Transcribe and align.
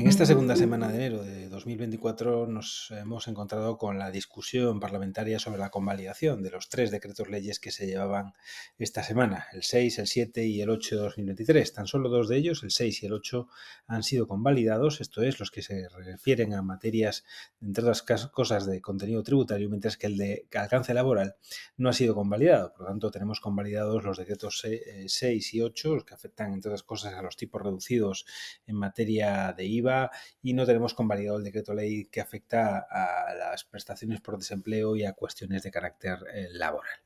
En 0.00 0.06
esta 0.06 0.24
segunda 0.24 0.56
semana 0.56 0.88
de 0.88 0.96
enero 0.96 1.22
de 1.22 1.39
2024 1.60 2.46
nos 2.46 2.90
hemos 2.90 3.28
encontrado 3.28 3.76
con 3.76 3.98
la 3.98 4.10
discusión 4.10 4.80
parlamentaria 4.80 5.38
sobre 5.38 5.58
la 5.58 5.68
convalidación 5.68 6.42
de 6.42 6.50
los 6.50 6.70
tres 6.70 6.90
decretos 6.90 7.28
leyes 7.28 7.60
que 7.60 7.70
se 7.70 7.86
llevaban 7.86 8.32
esta 8.78 9.02
semana, 9.02 9.46
el 9.52 9.62
6, 9.62 9.98
el 9.98 10.06
7 10.06 10.46
y 10.46 10.62
el 10.62 10.70
8 10.70 10.96
de 10.96 11.02
2023. 11.02 11.72
Tan 11.74 11.86
solo 11.86 12.08
dos 12.08 12.28
de 12.28 12.38
ellos, 12.38 12.62
el 12.62 12.70
6 12.70 13.02
y 13.02 13.06
el 13.06 13.12
8, 13.12 13.46
han 13.88 14.02
sido 14.02 14.26
convalidados, 14.26 15.02
esto 15.02 15.22
es, 15.22 15.38
los 15.38 15.50
que 15.50 15.60
se 15.60 15.86
refieren 15.90 16.54
a 16.54 16.62
materias, 16.62 17.24
entre 17.60 17.84
otras 17.84 18.30
cosas, 18.32 18.64
de 18.64 18.80
contenido 18.80 19.22
tributario, 19.22 19.68
mientras 19.68 19.98
que 19.98 20.06
el 20.06 20.16
de 20.16 20.48
alcance 20.54 20.94
laboral 20.94 21.36
no 21.76 21.90
ha 21.90 21.92
sido 21.92 22.14
convalidado. 22.14 22.72
Por 22.72 22.82
lo 22.82 22.88
tanto, 22.88 23.10
tenemos 23.10 23.40
convalidados 23.40 24.02
los 24.02 24.16
decretos 24.16 24.62
6 24.62 25.22
eh, 25.22 25.40
y 25.52 25.60
8, 25.60 25.94
los 25.94 26.04
que 26.04 26.14
afectan, 26.14 26.54
entre 26.54 26.70
otras 26.70 26.84
cosas, 26.84 27.12
a 27.12 27.22
los 27.22 27.36
tipos 27.36 27.60
reducidos 27.60 28.24
en 28.66 28.76
materia 28.76 29.52
de 29.52 29.66
IVA 29.66 30.10
y 30.42 30.54
no 30.54 30.64
tenemos 30.64 30.94
convalidado 30.94 31.36
el 31.36 31.49
decreto 31.50 31.74
ley 31.74 32.06
que 32.06 32.20
afecta 32.20 32.86
a 32.90 33.34
las 33.34 33.64
prestaciones 33.64 34.20
por 34.20 34.38
desempleo 34.38 34.96
y 34.96 35.04
a 35.04 35.12
cuestiones 35.12 35.62
de 35.62 35.70
carácter 35.70 36.18
eh, 36.32 36.48
laboral. 36.52 37.00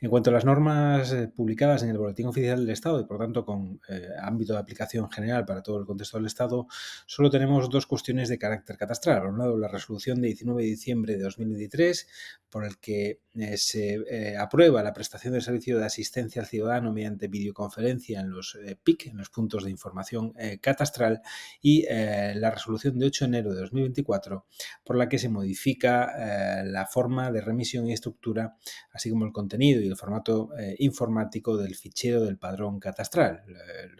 En 0.00 0.10
cuanto 0.10 0.30
a 0.30 0.32
las 0.32 0.44
normas 0.44 1.12
eh, 1.12 1.28
publicadas 1.28 1.82
en 1.82 1.90
el 1.90 1.98
Boletín 1.98 2.26
Oficial 2.26 2.60
del 2.60 2.70
Estado 2.70 3.00
y 3.00 3.04
por 3.04 3.18
tanto 3.18 3.44
con 3.44 3.80
eh, 3.88 4.08
ámbito 4.20 4.52
de 4.52 4.58
aplicación 4.58 5.10
general 5.10 5.44
para 5.46 5.62
todo 5.62 5.78
el 5.78 5.86
contexto 5.86 6.18
del 6.18 6.26
Estado, 6.26 6.66
solo 7.06 7.30
tenemos 7.30 7.70
dos 7.70 7.86
cuestiones 7.86 8.28
de 8.28 8.38
carácter 8.38 8.76
catastral. 8.76 9.20
Por 9.20 9.30
un 9.30 9.38
lado, 9.38 9.56
la 9.56 9.68
resolución 9.68 10.20
de 10.20 10.28
19 10.28 10.62
de 10.62 10.68
diciembre 10.68 11.16
de 11.16 11.22
2023, 11.22 12.08
por 12.50 12.64
el 12.64 12.78
que 12.78 13.20
eh, 13.34 13.56
se 13.56 14.36
aprueba 14.38 14.82
la 14.82 14.92
prestación 14.92 15.32
del 15.32 15.42
servicio 15.42 15.78
de 15.78 15.86
asistencia 15.86 16.42
al 16.42 16.48
ciudadano 16.48 16.92
mediante 16.92 17.28
videoconferencia 17.28 18.20
en 18.20 18.30
los 18.30 18.58
PIC, 18.82 19.06
en 19.06 19.18
los 19.18 19.30
puntos 19.30 19.64
de 19.64 19.70
información 19.70 20.32
catastral, 20.60 21.22
y 21.60 21.86
la 21.86 22.50
resolución 22.50 22.98
de 22.98 23.06
8 23.06 23.24
de 23.24 23.28
enero 23.28 23.54
de 23.54 23.60
2024, 23.60 24.46
por 24.84 24.96
la 24.96 25.08
que 25.08 25.18
se 25.18 25.28
modifica 25.28 26.64
la 26.64 26.86
forma 26.86 27.30
de 27.30 27.40
remisión 27.40 27.86
y 27.86 27.92
estructura, 27.92 28.56
así 28.92 29.10
como 29.10 29.26
el 29.26 29.32
contenido 29.32 29.45
y 29.80 29.86
el 29.86 29.96
formato 29.96 30.50
eh, 30.58 30.76
informático 30.78 31.56
del 31.56 31.74
fichero 31.74 32.22
del 32.22 32.38
padrón 32.38 32.80
catastral. 32.80 33.42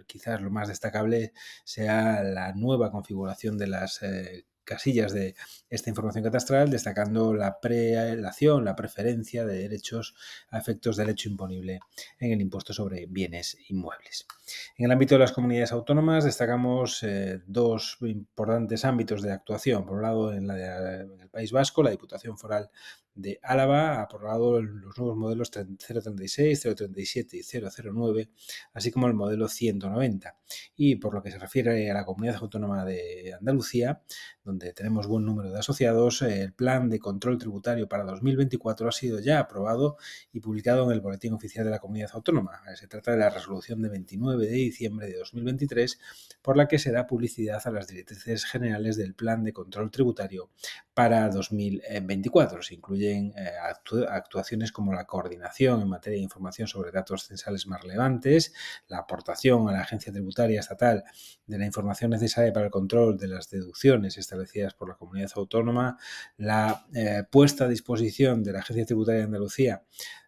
quizás 0.06 0.40
lo 0.40 0.50
más 0.50 0.68
destacable 0.68 1.32
sea 1.64 2.22
la 2.22 2.52
nueva 2.54 2.90
configuración 2.90 3.58
de 3.58 3.66
las 3.68 4.02
eh, 4.02 4.46
casillas 4.66 5.12
de 5.12 5.34
esta 5.70 5.88
información 5.88 6.24
catastral, 6.24 6.68
destacando 6.68 7.32
la 7.32 7.60
prelación, 7.60 8.64
la 8.66 8.76
preferencia 8.76 9.46
de 9.46 9.58
derechos 9.58 10.14
a 10.50 10.58
efectos 10.58 10.96
del 10.96 11.08
hecho 11.08 11.30
imponible 11.30 11.80
en 12.18 12.32
el 12.32 12.40
impuesto 12.42 12.74
sobre 12.74 13.06
bienes 13.06 13.56
inmuebles. 13.68 14.26
En 14.76 14.84
el 14.84 14.92
ámbito 14.92 15.14
de 15.14 15.20
las 15.20 15.32
comunidades 15.32 15.72
autónomas 15.72 16.24
destacamos 16.24 17.02
eh, 17.02 17.40
dos 17.46 17.96
importantes 18.02 18.84
ámbitos 18.84 19.22
de 19.22 19.32
actuación. 19.32 19.86
Por 19.86 19.96
un 19.96 20.02
lado, 20.02 20.32
en, 20.32 20.50
en, 20.50 21.20
el 21.20 21.28
País 21.30 21.50
Vasco, 21.52 21.82
la 21.82 21.90
Diputación 21.90 22.36
Foral 22.36 22.70
de 23.16 23.40
Álava 23.42 23.94
ha 23.94 24.02
aprobado 24.02 24.60
los 24.60 24.96
nuevos 24.98 25.16
modelos 25.16 25.50
036, 25.50 26.60
037 26.76 27.38
y 27.38 27.42
009, 27.42 28.30
así 28.74 28.92
como 28.92 29.06
el 29.06 29.14
modelo 29.14 29.48
190. 29.48 30.36
Y 30.76 30.96
por 30.96 31.14
lo 31.14 31.22
que 31.22 31.30
se 31.30 31.38
refiere 31.38 31.90
a 31.90 31.94
la 31.94 32.04
comunidad 32.04 32.36
autónoma 32.36 32.84
de 32.84 33.34
Andalucía, 33.38 34.02
donde 34.46 34.72
tenemos 34.72 35.08
buen 35.08 35.24
número 35.24 35.50
de 35.50 35.58
asociados, 35.58 36.22
el 36.22 36.52
plan 36.52 36.88
de 36.88 37.00
control 37.00 37.36
tributario 37.36 37.88
para 37.88 38.04
2024 38.04 38.88
ha 38.88 38.92
sido 38.92 39.18
ya 39.18 39.40
aprobado 39.40 39.96
y 40.32 40.38
publicado 40.38 40.84
en 40.84 40.92
el 40.92 41.00
Boletín 41.00 41.34
Oficial 41.34 41.64
de 41.64 41.72
la 41.72 41.80
Comunidad 41.80 42.10
Autónoma. 42.14 42.62
Se 42.76 42.86
trata 42.86 43.10
de 43.10 43.18
la 43.18 43.28
resolución 43.28 43.82
de 43.82 43.88
29 43.88 44.46
de 44.46 44.52
diciembre 44.52 45.08
de 45.08 45.18
2023, 45.18 45.98
por 46.40 46.56
la 46.56 46.68
que 46.68 46.78
se 46.78 46.92
da 46.92 47.08
publicidad 47.08 47.60
a 47.64 47.70
las 47.72 47.88
directrices 47.88 48.44
generales 48.44 48.96
del 48.96 49.14
plan 49.14 49.42
de 49.42 49.52
control 49.52 49.90
tributario 49.90 50.50
para 50.94 51.28
2024. 51.28 52.62
Se 52.62 52.74
incluyen 52.74 53.34
eh, 53.36 53.50
actuaciones 54.08 54.70
como 54.70 54.94
la 54.94 55.06
coordinación 55.06 55.82
en 55.82 55.88
materia 55.88 56.18
de 56.18 56.22
información 56.22 56.68
sobre 56.68 56.92
datos 56.92 57.24
censales 57.24 57.66
más 57.66 57.82
relevantes, 57.82 58.54
la 58.86 58.98
aportación 58.98 59.68
a 59.68 59.72
la 59.72 59.80
agencia 59.80 60.12
tributaria 60.12 60.60
estatal 60.60 61.02
de 61.46 61.58
la 61.58 61.66
información 61.66 62.12
necesaria 62.12 62.52
para 62.52 62.66
el 62.66 62.70
control 62.70 63.18
de 63.18 63.26
las 63.26 63.50
deducciones 63.50 64.16
por 64.78 64.88
la 64.88 64.96
comunidad 64.96 65.30
autónoma, 65.36 65.98
la 66.36 66.86
eh, 66.94 67.24
puesta 67.30 67.64
a 67.64 67.68
disposición 67.68 68.42
de 68.42 68.52
la 68.52 68.60
agencia 68.60 68.86
tributaria 68.86 69.20
de 69.20 69.26
Andalucía 69.26 69.82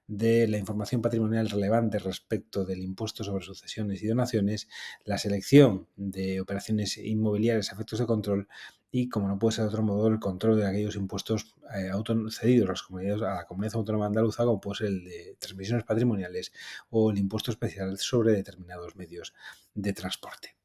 de 0.08 0.48
la 0.48 0.56
información 0.56 1.02
patrimonial 1.02 1.50
relevante 1.50 1.98
respecto 1.98 2.64
del 2.64 2.82
impuesto 2.82 3.22
sobre 3.22 3.44
sucesiones 3.44 4.02
y 4.02 4.06
donaciones, 4.06 4.66
la 5.04 5.18
selección 5.18 5.86
de 5.96 6.40
operaciones 6.40 6.96
inmobiliarias 6.96 7.70
a 7.70 7.74
efectos 7.74 7.98
de 7.98 8.06
control 8.06 8.48
y, 8.90 9.10
como 9.10 9.28
no 9.28 9.38
puede 9.38 9.56
ser 9.56 9.64
de 9.64 9.68
otro 9.68 9.82
modo, 9.82 10.08
el 10.08 10.18
control 10.18 10.56
de 10.56 10.66
aquellos 10.66 10.96
impuestos 10.96 11.54
eh, 11.74 11.90
cedidos 12.30 12.68
a, 12.68 12.72
las 12.72 12.82
comunidades, 12.82 13.22
a 13.22 13.34
la 13.34 13.46
comunidad 13.46 13.76
autónoma 13.76 14.06
andaluza, 14.06 14.44
como 14.44 14.60
puede 14.60 14.78
ser 14.78 14.86
el 14.86 15.04
de 15.04 15.36
transmisiones 15.38 15.84
patrimoniales 15.84 16.52
o 16.88 17.10
el 17.10 17.18
impuesto 17.18 17.50
especial 17.50 17.98
sobre 17.98 18.32
determinados 18.32 18.96
medios 18.96 19.34
de 19.74 19.92
transporte. 19.92 20.57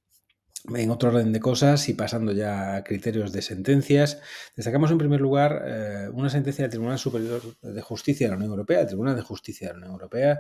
En 0.70 0.90
otro 0.92 1.10
orden 1.10 1.34
de 1.34 1.42
cosas 1.42 1.90
y 1.90 1.94
pasando 1.94 2.32
ya 2.32 2.78
a 2.78 2.84
criterios 2.86 3.34
de 3.34 3.42
sentencias, 3.42 4.22
destacamos 4.56 4.92
en 4.92 4.98
primer 4.98 5.20
lugar 5.20 5.62
eh, 5.68 6.10
una 6.14 6.30
sentencia 6.30 6.64
del 6.64 6.72
Tribunal 6.72 6.98
Superior 6.98 7.42
de 7.62 7.82
Justicia 7.82 8.28
de 8.28 8.32
la 8.32 8.38
Unión 8.38 8.52
Europea, 8.52 8.80
el 8.80 8.88
Tribunal 8.88 9.18
de 9.18 9.24
Justicia 9.24 9.68
de 9.68 9.74
la 9.74 9.80
Unión 9.80 9.92
Europea, 9.92 10.40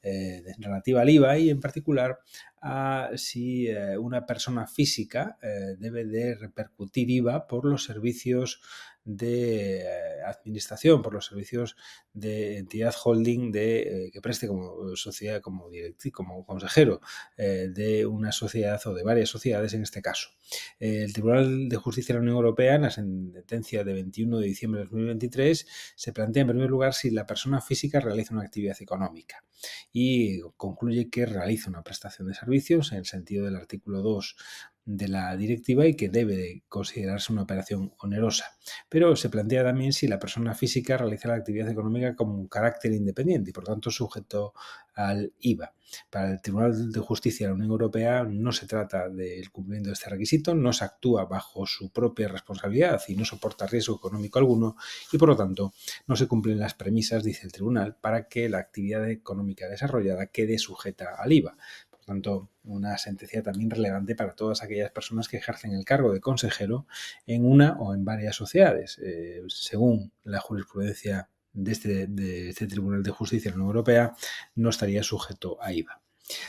eh, 0.00 0.44
relativa 0.58 1.00
al 1.00 1.10
IVA 1.10 1.38
y 1.38 1.50
en 1.50 1.58
particular 1.58 2.20
a 2.62 3.10
si 3.16 3.66
eh, 3.66 3.98
una 3.98 4.24
persona 4.24 4.68
física 4.68 5.38
debe 5.78 6.04
de 6.04 6.36
repercutir 6.36 7.10
IVA 7.10 7.48
por 7.48 7.64
los 7.64 7.82
servicios 7.82 8.60
de 9.04 9.82
eh, 9.82 10.22
administración, 10.26 11.02
por 11.02 11.12
los 11.12 11.26
servicios 11.26 11.76
de 12.12 12.58
entidad 12.58 12.94
holding 13.02 13.52
de, 13.52 14.06
eh, 14.06 14.10
que 14.10 14.20
preste 14.20 14.48
como 14.48 14.96
sociedad, 14.96 15.40
como 15.40 15.68
como 16.12 16.46
consejero 16.46 17.00
eh, 17.36 17.68
de 17.72 18.06
una 18.06 18.32
sociedad 18.32 18.80
o 18.86 18.94
de 18.94 19.02
varias 19.02 19.28
sociedades 19.28 19.74
en 19.74 19.82
este 19.82 20.00
caso. 20.00 20.30
el 20.78 21.12
Tribunal 21.12 21.68
de 21.68 21.76
Justicia 21.76 22.14
de 22.14 22.18
la 22.18 22.22
Unión 22.22 22.36
Europea, 22.36 22.76
en 22.76 22.82
la 22.82 22.90
sentencia 22.90 23.84
de 23.84 23.92
21 23.92 24.38
de 24.38 24.46
diciembre 24.46 24.80
de 24.80 24.86
2023, 24.86 25.66
se 25.94 26.12
plantea 26.12 26.42
en 26.42 26.48
primer 26.48 26.70
lugar 26.70 26.94
si 26.94 27.10
la 27.10 27.26
persona 27.26 27.60
física 27.60 28.00
realiza 28.00 28.34
una 28.34 28.44
actividad 28.44 28.76
económica 28.80 29.44
y 29.92 30.40
concluye 30.56 31.10
que 31.10 31.26
realiza 31.26 31.70
una 31.70 31.82
prestación 31.82 32.28
de 32.28 32.34
servicios 32.34 32.92
en 32.92 32.98
el 32.98 33.06
sentido 33.06 33.44
del 33.44 33.56
artículo 33.56 34.02
2 34.02 34.36
de 34.84 35.08
la 35.08 35.36
directiva 35.36 35.86
y 35.86 35.94
que 35.94 36.08
debe 36.08 36.62
considerarse 36.68 37.32
una 37.32 37.42
operación 37.42 37.92
onerosa. 37.98 38.56
Pero 38.88 39.16
se 39.16 39.30
plantea 39.30 39.64
también 39.64 39.92
si 39.92 40.08
la 40.08 40.18
persona 40.18 40.54
física 40.54 40.96
realiza 40.96 41.28
la 41.28 41.36
actividad 41.36 41.70
económica 41.70 42.14
como 42.14 42.34
un 42.34 42.48
carácter 42.48 42.92
independiente 42.92 43.50
y 43.50 43.52
por 43.52 43.64
tanto 43.64 43.90
sujeto 43.90 44.52
al 44.94 45.32
IVA. 45.40 45.74
Para 46.10 46.30
el 46.30 46.40
Tribunal 46.40 46.92
de 46.92 47.00
Justicia 47.00 47.46
de 47.46 47.50
la 47.50 47.54
Unión 47.54 47.70
Europea 47.70 48.24
no 48.24 48.52
se 48.52 48.66
trata 48.66 49.08
del 49.08 49.50
cumplimiento 49.50 49.88
de 49.88 49.94
este 49.94 50.10
requisito, 50.10 50.54
no 50.54 50.72
se 50.72 50.84
actúa 50.84 51.24
bajo 51.24 51.66
su 51.66 51.90
propia 51.90 52.28
responsabilidad 52.28 53.00
y 53.08 53.14
no 53.14 53.24
soporta 53.24 53.66
riesgo 53.66 53.96
económico 53.96 54.38
alguno 54.38 54.76
y 55.12 55.18
por 55.18 55.28
lo 55.28 55.36
tanto 55.36 55.72
no 56.06 56.16
se 56.16 56.26
cumplen 56.26 56.58
las 56.58 56.74
premisas, 56.74 57.24
dice 57.24 57.46
el 57.46 57.52
Tribunal, 57.52 57.96
para 57.96 58.28
que 58.28 58.48
la 58.48 58.58
actividad 58.58 59.08
económica 59.08 59.68
desarrollada 59.68 60.26
quede 60.26 60.58
sujeta 60.58 61.14
al 61.18 61.32
IVA. 61.32 61.56
Por 62.04 62.14
tanto, 62.16 62.50
una 62.64 62.98
sentencia 62.98 63.42
también 63.42 63.70
relevante 63.70 64.14
para 64.14 64.34
todas 64.34 64.62
aquellas 64.62 64.90
personas 64.90 65.26
que 65.26 65.38
ejercen 65.38 65.72
el 65.72 65.86
cargo 65.86 66.12
de 66.12 66.20
consejero 66.20 66.86
en 67.26 67.46
una 67.46 67.78
o 67.78 67.94
en 67.94 68.04
varias 68.04 68.36
sociedades. 68.36 68.98
Eh, 69.02 69.42
según 69.48 70.12
la 70.22 70.40
jurisprudencia 70.40 71.30
de 71.54 71.72
este, 71.72 72.06
de 72.06 72.50
este 72.50 72.66
Tribunal 72.66 73.02
de 73.02 73.10
Justicia 73.10 73.50
de 73.50 73.56
la 73.56 73.62
Unión 73.62 73.76
Europea, 73.76 74.14
no 74.54 74.68
estaría 74.68 75.02
sujeto 75.02 75.56
a 75.62 75.72
IVA. 75.72 76.03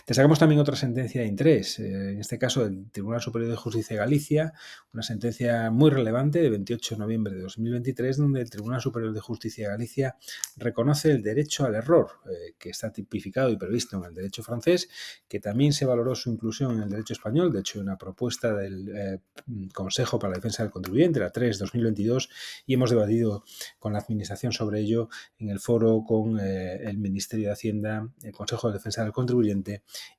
Destacamos 0.07 0.39
también 0.39 0.61
otra 0.61 0.77
sentencia 0.77 1.21
de 1.21 1.27
interés, 1.27 1.79
eh, 1.79 2.11
en 2.11 2.19
este 2.21 2.39
caso 2.39 2.63
del 2.63 2.89
Tribunal 2.91 3.19
Superior 3.19 3.51
de 3.51 3.57
Justicia 3.57 3.95
de 3.95 3.99
Galicia, 3.99 4.53
una 4.93 5.03
sentencia 5.03 5.69
muy 5.69 5.89
relevante 5.89 6.41
de 6.41 6.49
28 6.49 6.95
de 6.95 6.99
noviembre 6.99 7.33
de 7.35 7.41
2023, 7.41 8.17
donde 8.17 8.41
el 8.41 8.49
Tribunal 8.49 8.79
Superior 8.79 9.11
de 9.11 9.19
Justicia 9.19 9.65
de 9.65 9.71
Galicia 9.71 10.15
reconoce 10.55 11.11
el 11.11 11.21
derecho 11.21 11.65
al 11.65 11.75
error, 11.75 12.09
eh, 12.25 12.53
que 12.57 12.69
está 12.69 12.93
tipificado 12.93 13.49
y 13.49 13.57
previsto 13.57 13.97
en 13.97 14.05
el 14.05 14.13
derecho 14.13 14.43
francés, 14.43 14.87
que 15.27 15.41
también 15.41 15.73
se 15.73 15.85
valoró 15.85 16.15
su 16.15 16.31
inclusión 16.31 16.77
en 16.77 16.83
el 16.83 16.89
derecho 16.89 17.11
español, 17.11 17.51
de 17.51 17.59
hecho, 17.59 17.81
una 17.81 17.97
propuesta 17.97 18.53
del 18.53 18.89
eh, 18.95 19.19
Consejo 19.73 20.19
para 20.19 20.31
la 20.31 20.37
Defensa 20.37 20.63
del 20.63 20.71
Contribuyente, 20.71 21.19
la 21.19 21.33
3-2022, 21.33 22.29
y 22.65 22.75
hemos 22.75 22.91
debatido 22.91 23.43
con 23.77 23.91
la 23.91 23.99
Administración 23.99 24.53
sobre 24.53 24.79
ello 24.79 25.09
en 25.37 25.49
el 25.49 25.59
foro 25.59 26.03
con 26.07 26.39
el 26.39 26.97
Ministerio 26.97 27.47
de 27.47 27.53
Hacienda, 27.53 28.07
el 28.23 28.31
Consejo 28.31 28.67
de 28.67 28.75
Defensa 28.75 29.03
del 29.03 29.11
Contribuyente, 29.11 29.64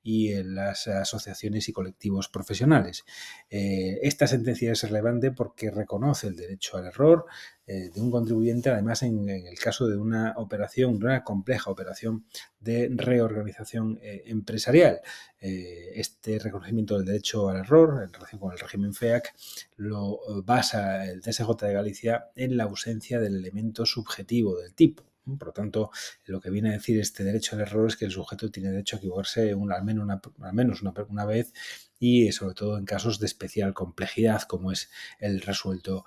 y 0.03 0.35
las 0.43 0.87
asociaciones 0.89 1.69
y 1.69 1.73
colectivos 1.73 2.29
profesionales. 2.29 3.05
esta 3.51 4.27
sentencia 4.27 4.73
es 4.73 4.83
relevante 4.83 5.33
porque 5.33 5.71
reconoce 5.71 6.29
el 6.29 6.37
derecho 6.37 6.77
al 6.77 6.87
error, 6.87 7.27
eh, 7.69 7.91
de 7.93 8.01
un 8.01 8.13
contribuyente, 8.13 8.71
además 8.71 9.03
en, 9.03 9.29
el 9.29 9.59
caso 9.59 9.89
de 9.89 9.97
una 9.97 10.35
operación, 10.37 10.95
una 11.03 11.25
compleja 11.25 11.69
operación 11.69 12.25
de 12.61 12.89
reorganización 12.95 13.99
eh, 14.03 14.23
empresarial. 14.27 15.01
Eh, 15.41 15.91
este 15.97 16.39
reconocimiento 16.39 16.97
del 16.97 17.07
derecho 17.07 17.49
al 17.49 17.57
error 17.57 18.05
en 18.05 18.13
relación 18.13 18.41
con 18.41 18.53
el 18.53 18.59
régimen 18.61 18.95
FEAC 18.95 19.35
lo 19.77 20.21
basa 20.45 21.07
el 21.07 21.21
TSJ 21.21 21.57
de 21.63 21.73
Galicia 21.73 22.31
en 22.37 22.57
la 22.57 22.65
ausencia 22.65 23.19
del 23.19 23.35
elemento 23.35 23.85
subjetivo 23.85 24.57
del 24.57 24.73
tipo. 24.73 25.03
Por 25.39 25.49
lo 25.49 25.53
tanto, 25.53 25.91
lo 26.27 26.41
que 26.41 26.51
viene 26.51 26.71
a 26.71 26.73
decir 26.73 27.01
este 27.01 27.25
derecho 27.25 27.57
al 27.57 27.63
error 27.63 27.89
es 27.89 27.97
que 27.97 28.05
el 28.05 28.13
sujeto 28.13 28.51
tiene 28.51 28.71
derecho 28.71 28.97
a 28.97 28.99
equivocarse 28.99 29.51
al 29.53 29.85
menos, 29.85 30.05
una, 30.05 30.21
al 30.43 30.53
menos 30.55 30.83
una, 30.83 31.25
vez 31.25 31.53
y 31.99 32.31
sobre 32.33 32.55
todo 32.55 32.79
en 32.79 32.85
casos 32.85 33.19
de 33.19 33.27
especial 33.27 33.75
complejidad 33.75 34.43
como 34.43 34.71
es 34.71 34.91
el 35.19 35.41
resuelto 35.41 36.05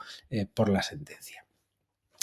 por 0.53 0.69
la 0.69 0.83
sentencia. 0.83 1.48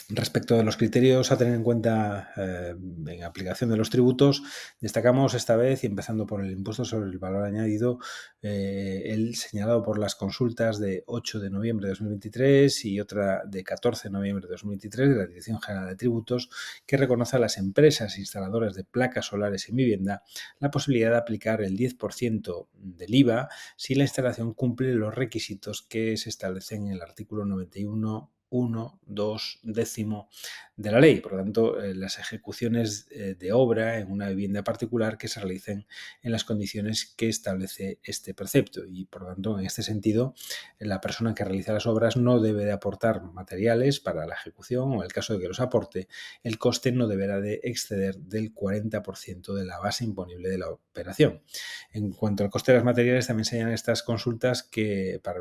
Respecto 0.08 0.56
de 0.56 0.62
los 0.62 0.76
criterios 0.76 1.32
a 1.32 1.36
tener 1.36 1.54
en 1.54 1.64
cuenta 1.64 2.30
eh, 2.36 2.76
en 3.08 3.24
aplicación 3.24 3.70
de 3.70 3.76
los 3.76 3.90
tributos, 3.90 4.40
destacamos 4.80 5.34
esta 5.34 5.56
vez, 5.56 5.82
y 5.82 5.88
empezando 5.88 6.26
por 6.26 6.44
el 6.44 6.52
impuesto 6.52 6.84
sobre 6.84 7.10
el 7.10 7.18
valor 7.18 7.42
añadido, 7.42 7.98
eh, 8.40 9.02
el 9.06 9.34
señalado 9.34 9.82
por 9.82 9.98
las 9.98 10.14
consultas 10.14 10.78
de 10.78 11.02
8 11.06 11.40
de 11.40 11.50
noviembre 11.50 11.86
de 11.86 11.90
2023 11.90 12.84
y 12.84 13.00
otra 13.00 13.42
de 13.46 13.64
14 13.64 14.06
de 14.06 14.12
noviembre 14.12 14.46
de 14.46 14.52
2023 14.52 15.08
de 15.08 15.16
la 15.16 15.26
Dirección 15.26 15.60
General 15.60 15.88
de 15.88 15.96
Tributos, 15.96 16.50
que 16.86 16.96
reconoce 16.96 17.34
a 17.34 17.40
las 17.40 17.58
empresas 17.58 18.16
instaladoras 18.16 18.74
de 18.74 18.84
placas 18.84 19.26
solares 19.26 19.68
en 19.68 19.74
vivienda 19.74 20.22
la 20.60 20.70
posibilidad 20.70 21.10
de 21.10 21.16
aplicar 21.16 21.62
el 21.62 21.76
10% 21.76 22.68
del 22.74 23.12
IVA 23.12 23.48
si 23.76 23.96
la 23.96 24.04
instalación 24.04 24.54
cumple 24.54 24.94
los 24.94 25.16
requisitos 25.16 25.82
que 25.82 26.16
se 26.16 26.28
establecen 26.28 26.86
en 26.86 26.92
el 26.92 27.02
artículo 27.02 27.44
91 27.44 28.30
1, 28.50 29.00
2, 29.06 29.60
décimo 29.62 30.28
de 30.76 30.90
la 30.90 31.00
ley. 31.00 31.20
Por 31.20 31.32
lo 31.32 31.38
tanto, 31.38 31.82
eh, 31.82 31.94
las 31.94 32.18
ejecuciones 32.18 33.06
eh, 33.10 33.34
de 33.38 33.52
obra 33.52 33.98
en 33.98 34.10
una 34.10 34.28
vivienda 34.28 34.62
particular 34.62 35.16
que 35.18 35.28
se 35.28 35.40
realicen 35.40 35.86
en 36.22 36.32
las 36.32 36.44
condiciones 36.44 37.14
que 37.16 37.28
establece 37.28 37.98
este 38.02 38.34
precepto. 38.34 38.84
Y 38.86 39.06
por 39.06 39.22
lo 39.22 39.28
tanto, 39.28 39.58
en 39.58 39.66
este 39.66 39.82
sentido, 39.82 40.34
la 40.78 41.00
persona 41.00 41.34
que 41.34 41.44
realiza 41.44 41.72
las 41.72 41.86
obras 41.86 42.16
no 42.16 42.40
debe 42.40 42.64
de 42.64 42.72
aportar 42.72 43.22
materiales 43.22 44.00
para 44.00 44.26
la 44.26 44.34
ejecución 44.34 44.92
o 44.92 44.94
en 44.96 45.02
el 45.02 45.12
caso 45.12 45.34
de 45.34 45.40
que 45.40 45.48
los 45.48 45.60
aporte, 45.60 46.08
el 46.42 46.58
coste 46.58 46.92
no 46.92 47.06
deberá 47.08 47.40
de 47.40 47.60
exceder 47.62 48.16
del 48.18 48.54
40% 48.54 49.54
de 49.54 49.64
la 49.64 49.78
base 49.78 50.04
imponible 50.04 50.48
de 50.48 50.58
la 50.58 50.68
operación. 50.68 51.42
En 51.92 52.12
cuanto 52.12 52.44
al 52.44 52.50
coste 52.50 52.72
de 52.72 52.78
las 52.78 52.84
materiales, 52.84 53.26
también 53.26 53.44
señalan 53.44 53.72
estas 53.72 54.02
consultas 54.02 54.62
que 54.62 55.20
para, 55.22 55.40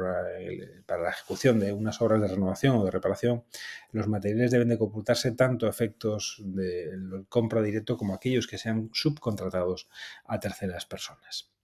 para 0.85 1.03
la 1.03 1.09
ejecución 1.09 1.59
de 1.59 1.73
unas 1.73 2.01
obras 2.01 2.21
de 2.21 2.27
renovación 2.27 2.77
o 2.77 2.85
de 2.85 2.91
reparación, 2.95 3.43
los 3.91 4.07
materiales 4.07 4.51
deben 4.51 4.69
de 4.69 4.77
computarse 4.77 5.31
tanto 5.31 5.67
efectos 5.67 6.41
de 6.43 7.23
compra 7.29 7.61
directo 7.61 7.97
como 7.97 8.13
aquellos 8.13 8.47
que 8.47 8.57
sean 8.57 8.89
subcontratados 8.93 9.87
a 10.25 10.39
terceras 10.39 10.85
personas. 10.85 11.54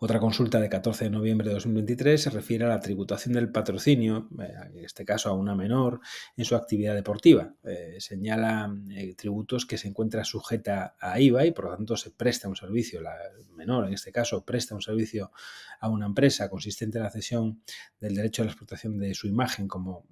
Otra 0.00 0.20
consulta 0.20 0.60
de 0.60 0.68
14 0.68 1.04
de 1.04 1.10
noviembre 1.10 1.48
de 1.48 1.54
2023 1.54 2.22
se 2.22 2.30
refiere 2.30 2.64
a 2.64 2.68
la 2.68 2.80
tributación 2.80 3.34
del 3.34 3.50
patrocinio, 3.50 4.28
eh, 4.40 4.52
en 4.74 4.84
este 4.84 5.04
caso 5.04 5.28
a 5.28 5.32
una 5.32 5.54
menor, 5.54 6.00
en 6.36 6.44
su 6.44 6.56
actividad 6.56 6.94
deportiva. 6.94 7.54
Eh, 7.64 7.96
señala 7.98 8.72
eh, 8.90 9.14
tributos 9.14 9.66
que 9.66 9.78
se 9.78 9.88
encuentra 9.88 10.24
sujeta 10.24 10.96
a 11.00 11.20
IVA 11.20 11.46
y 11.46 11.52
por 11.52 11.66
lo 11.66 11.76
tanto 11.76 11.96
se 11.96 12.10
presta 12.10 12.48
un 12.48 12.56
servicio, 12.56 13.00
la 13.00 13.14
menor 13.56 13.86
en 13.86 13.94
este 13.94 14.12
caso 14.12 14.44
presta 14.44 14.74
un 14.74 14.82
servicio 14.82 15.32
a 15.80 15.88
una 15.88 16.06
empresa 16.06 16.48
consistente 16.48 16.98
en 16.98 17.04
la 17.04 17.10
cesión 17.10 17.62
del 18.00 18.14
derecho 18.14 18.42
a 18.42 18.44
la 18.44 18.52
explotación 18.52 18.98
de 18.98 19.14
su 19.14 19.26
imagen 19.26 19.66
como 19.66 20.06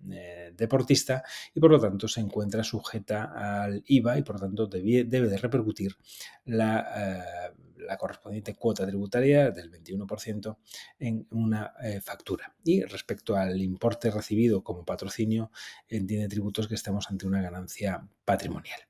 deportista 0.54 1.22
y 1.54 1.60
por 1.60 1.70
lo 1.70 1.80
tanto 1.80 2.08
se 2.08 2.20
encuentra 2.20 2.64
sujeta 2.64 3.64
al 3.64 3.82
IVA 3.86 4.18
y 4.18 4.22
por 4.22 4.36
lo 4.36 4.40
tanto 4.40 4.66
debe, 4.66 5.04
debe 5.04 5.28
de 5.28 5.38
repercutir 5.38 5.96
la 6.44 7.52
la 7.78 7.96
correspondiente 7.96 8.54
cuota 8.54 8.86
tributaria 8.86 9.50
del 9.50 9.70
21% 9.70 10.56
en 10.98 11.26
una 11.30 11.72
eh, 11.82 12.00
factura. 12.00 12.54
Y 12.64 12.82
respecto 12.82 13.36
al 13.36 13.60
importe 13.60 14.10
recibido 14.10 14.62
como 14.62 14.84
patrocinio, 14.84 15.50
entiende 15.88 16.28
tributos 16.28 16.68
que 16.68 16.74
estamos 16.74 17.10
ante 17.10 17.26
una 17.26 17.42
ganancia 17.42 18.06
patrimonial. 18.24 18.80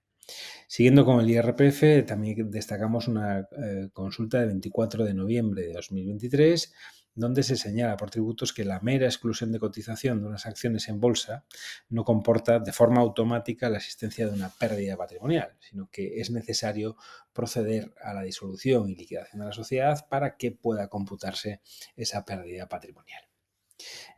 Siguiendo 0.67 1.05
con 1.05 1.21
el 1.21 1.31
IRPF, 1.31 2.05
también 2.07 2.51
destacamos 2.51 3.07
una 3.07 3.41
eh, 3.41 3.89
consulta 3.93 4.41
de 4.41 4.47
24 4.47 5.05
de 5.05 5.15
noviembre 5.15 5.63
de 5.63 5.73
2023 5.75 6.73
donde 7.17 7.43
se 7.43 7.57
señala 7.57 7.97
por 7.97 8.11
tributos 8.11 8.53
que 8.53 8.65
la 8.65 8.79
mera 8.81 9.07
exclusión 9.07 9.51
de 9.51 9.59
cotización 9.59 10.21
de 10.21 10.29
unas 10.29 10.47
acciones 10.47 10.89
en 10.89 11.01
bolsa 11.01 11.45
no 11.89 12.05
comporta 12.05 12.61
de 12.61 12.73
forma 12.73 13.01
automática 13.01 13.69
la 13.69 13.79
existencia 13.79 14.27
de 14.27 14.35
una 14.35 14.51
pérdida 14.51 14.97
patrimonial, 14.97 15.57
sino 15.59 15.91
que 15.91 16.21
es 16.21 16.31
necesario 16.31 16.97
proceder 17.33 17.95
a 18.03 18.15
la 18.15 18.23
disolución 18.23 18.89
y 18.89 18.95
liquidación 18.95 19.41
de 19.41 19.47
la 19.47 19.53
sociedad 19.53 20.07
para 20.09 20.37
que 20.37 20.53
pueda 20.53 20.89
computarse 20.89 21.61
esa 21.97 22.25
pérdida 22.25 22.69
patrimonial. 22.69 23.26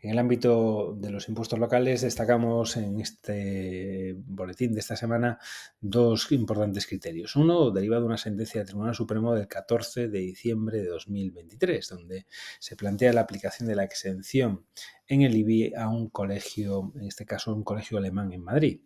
En 0.00 0.10
el 0.10 0.18
ámbito 0.20 0.94
de 0.96 1.10
los 1.10 1.28
impuestos 1.28 1.58
locales 1.58 2.02
destacamos 2.02 2.76
en 2.76 3.00
este 3.00 4.14
boletín 4.16 4.72
de 4.72 4.78
esta 4.78 4.94
semana 4.94 5.40
dos 5.80 6.30
importantes 6.30 6.86
criterios. 6.86 7.34
Uno 7.34 7.72
deriva 7.72 7.98
de 7.98 8.06
una 8.06 8.16
sentencia 8.16 8.60
del 8.60 8.68
Tribunal 8.68 8.94
Supremo 8.94 9.34
del 9.34 9.48
14 9.48 10.06
de 10.06 10.20
diciembre 10.20 10.78
de 10.78 10.88
2023, 10.88 11.88
donde 11.88 12.26
se 12.60 12.76
plantea 12.76 13.12
la 13.12 13.22
aplicación 13.22 13.68
de 13.68 13.74
la 13.74 13.82
exención 13.82 14.64
en 15.08 15.22
el 15.22 15.34
IBI 15.36 15.74
a 15.74 15.88
un 15.88 16.10
colegio, 16.10 16.92
en 16.94 17.08
este 17.08 17.26
caso 17.26 17.52
un 17.52 17.64
colegio 17.64 17.98
alemán 17.98 18.32
en 18.32 18.44
Madrid. 18.44 18.80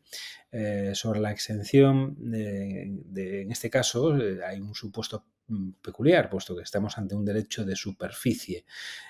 Eh, 0.51 0.93
sobre 0.95 1.21
la 1.21 1.31
exención, 1.31 2.17
de, 2.19 3.43
en 3.43 3.53
este 3.53 3.69
caso 3.69 4.17
eh, 4.17 4.41
hay 4.43 4.61
un 4.61 4.75
supuesto 4.75 5.27
mm, 5.49 5.73
peculiar, 5.83 6.31
puesto 6.31 6.57
que 6.57 6.63
estamos 6.63 6.97
ante 6.97 7.15
un 7.15 7.25
derecho 7.27 7.67
de 7.67 7.77
superficie 7.77 8.65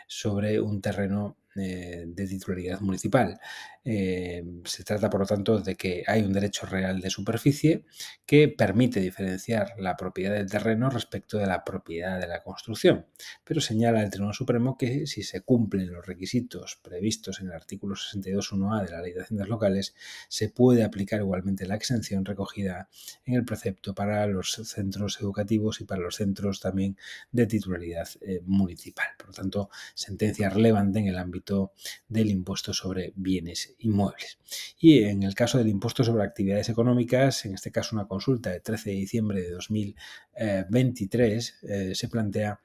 sobre 0.08 0.60
un 0.60 0.80
terreno 0.80 1.36
eh, 1.56 2.04
de 2.06 2.26
titularidad 2.26 2.80
municipal. 2.80 3.38
Eh, 3.84 4.44
se 4.64 4.84
trata, 4.84 5.10
por 5.10 5.20
lo 5.20 5.26
tanto, 5.26 5.58
de 5.58 5.74
que 5.74 6.04
hay 6.06 6.22
un 6.22 6.32
derecho 6.32 6.66
real 6.66 7.00
de 7.00 7.10
superficie 7.10 7.84
que 8.24 8.48
permite 8.48 9.00
diferenciar 9.00 9.74
la 9.78 9.96
propiedad 9.96 10.34
del 10.34 10.48
terreno 10.48 10.88
respecto 10.88 11.38
de 11.38 11.46
la 11.46 11.64
propiedad 11.64 12.20
de 12.20 12.28
la 12.28 12.42
construcción, 12.42 13.06
pero 13.44 13.60
señala 13.60 14.02
el 14.02 14.10
Tribunal 14.10 14.34
Supremo 14.34 14.78
que 14.78 15.06
si 15.06 15.24
se 15.24 15.40
cumplen 15.40 15.92
los 15.92 16.06
requisitos 16.06 16.78
previstos 16.82 17.40
en 17.40 17.48
el 17.48 17.54
artículo 17.54 17.96
62.1a 17.96 18.84
de 18.84 18.90
la 18.90 19.02
Ley 19.02 19.12
de 19.12 19.22
Haciendas 19.22 19.48
Locales, 19.48 19.94
se 20.28 20.48
puede 20.48 20.84
aplicar 20.84 21.20
igualmente 21.20 21.66
la 21.66 21.74
exención 21.74 22.24
recogida 22.24 22.88
en 23.24 23.34
el 23.34 23.44
precepto 23.44 23.94
para 23.94 24.26
los 24.26 24.52
centros 24.52 25.20
educativos 25.20 25.80
y 25.80 25.84
para 25.84 26.02
los 26.02 26.16
centros 26.16 26.60
también 26.60 26.96
de 27.32 27.46
titularidad 27.46 28.08
eh, 28.20 28.40
municipal. 28.44 29.06
Por 29.18 29.28
lo 29.28 29.32
tanto, 29.32 29.70
sentencia 29.94 30.50
relevante 30.50 31.00
en 31.00 31.08
el 31.08 31.18
ámbito 31.18 31.72
del 32.08 32.30
impuesto 32.30 32.72
sobre 32.72 33.12
bienes 33.16 33.71
inmuebles. 33.78 34.38
Y 34.78 35.04
en 35.04 35.22
el 35.22 35.34
caso 35.34 35.58
del 35.58 35.68
impuesto 35.68 36.04
sobre 36.04 36.24
actividades 36.24 36.68
económicas, 36.68 37.44
en 37.44 37.54
este 37.54 37.70
caso 37.70 37.96
una 37.96 38.06
consulta 38.06 38.50
de 38.50 38.60
13 38.60 38.90
de 38.90 38.96
diciembre 38.96 39.42
de 39.42 39.50
2023, 39.50 41.58
eh, 41.62 41.94
se 41.94 42.08
plantea 42.08 42.60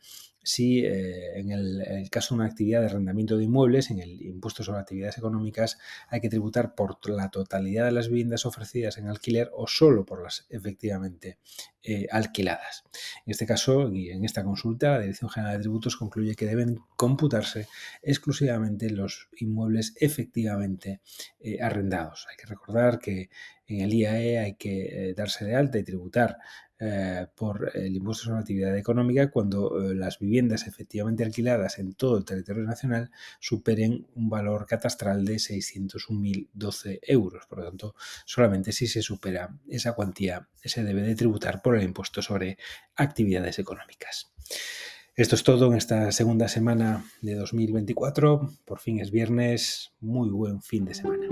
si 0.48 0.80
eh, 0.80 1.38
en, 1.40 1.52
el, 1.52 2.10
caso 2.10 2.34
de 2.34 2.40
una 2.40 2.50
actividad 2.50 2.80
de 2.80 2.86
arrendamiento 2.86 3.36
de 3.36 3.44
inmuebles, 3.44 3.92
en 3.92 4.00
el 4.00 4.22
impuesto 4.22 4.64
sobre 4.64 4.80
actividades 4.80 5.18
económicas, 5.18 5.78
hay 6.08 6.22
que 6.22 6.30
tributar 6.30 6.74
por 6.74 6.98
la 7.10 7.30
totalidad 7.30 7.84
de 7.84 7.92
las 7.92 8.08
viviendas 8.08 8.46
ofrecidas 8.46 8.98
en 8.98 9.10
alquiler 9.10 9.52
o 9.54 9.68
solo 9.68 10.06
por 10.06 10.24
las 10.24 10.46
efectivamente 10.50 11.38
eh, 11.84 12.08
alquiladas. 12.12 12.86
En 13.26 13.32
este 13.32 13.46
caso 13.46 13.92
y 13.92 14.10
en 14.10 14.24
esta 14.24 14.46
consulta, 14.46 14.92
la 14.92 15.02
Dirección 15.02 15.30
General 15.30 15.58
de 15.58 15.64
Tributos 15.64 15.98
concluye 15.98 16.36
que 16.36 16.46
deben 16.46 16.80
computarse 16.96 17.68
exclusivamente 18.02 18.90
los 18.90 19.28
inmuebles 19.38 19.96
efectivamente 20.00 21.02
eh, 21.42 21.62
arrendados. 21.62 22.26
Hay 22.32 22.38
que 22.38 22.46
recordar 22.46 23.00
que 23.00 23.30
en 23.68 23.82
el 23.82 23.94
IAE 23.94 24.40
hay 24.40 24.54
que 24.54 25.14
darse 25.18 25.44
de 25.44 25.56
alta 25.56 25.78
y 25.78 25.84
tributar 25.84 26.38
eh, 26.80 27.26
por 27.36 27.72
el 27.74 27.96
impuesto 27.96 28.26
sobre 28.26 28.40
actividad 28.40 28.78
económica 28.78 29.32
cuando 29.32 29.82
eh, 29.82 29.96
las 29.96 30.20
viviendas 30.20 30.68
efectivamente 30.68 31.24
alquiladas 31.24 31.80
en 31.80 31.94
todo 31.94 32.18
el 32.18 32.26
territorio 32.26 32.64
nacional 32.64 33.10
superen 33.40 34.08
un 34.16 34.30
valor 34.30 34.68
catastral 34.68 35.26
de 35.26 35.36
601.012 35.36 37.00
euros. 37.02 37.46
Por 37.48 37.60
lo 37.60 37.66
tanto, 37.66 37.96
solamente 38.26 38.72
si 38.72 38.88
se 38.88 39.02
supera 39.02 39.58
esa 39.70 39.94
cuantía 39.94 40.48
se 40.64 40.84
debe 40.84 41.02
de 41.02 41.16
tributar 41.16 41.62
por 41.62 41.76
el 41.78 41.84
impuesto 41.84 42.22
sobre 42.22 42.58
actividades 42.96 43.60
económicas. 43.60 44.32
Esto 45.16 45.34
es 45.34 45.44
todo 45.44 45.72
en 45.72 45.78
esta 45.78 46.12
segunda 46.12 46.48
semana 46.48 47.04
de 47.22 47.34
2024. 47.34 48.52
Por 48.66 48.80
fin 48.80 49.00
es 49.00 49.10
viernes. 49.10 49.94
Muy 50.00 50.30
buen 50.30 50.62
fin 50.62 50.86
de 50.86 50.94
semana. 50.94 51.28